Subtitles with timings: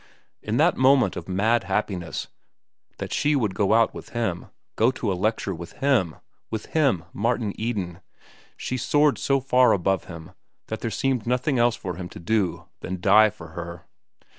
[0.41, 2.27] In that moment of mad happiness
[2.97, 7.53] that she should go out with him, go to a lecture with him—with him, Martin
[7.55, 10.31] Eden—she soared so far above him
[10.69, 13.85] that there seemed nothing else for him to do than die for her.